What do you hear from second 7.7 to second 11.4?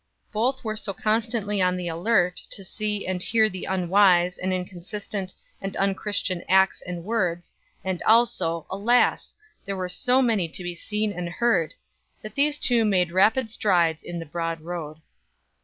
and also, alas! there were so many to be seen and